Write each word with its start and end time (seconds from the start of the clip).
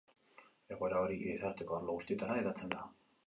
Egoera 0.75 1.01
hori 1.03 1.17
gizarteko 1.25 1.77
arlo 1.79 1.99
guztietara 1.99 2.39
hedatzen 2.41 2.73
da. 2.75 2.81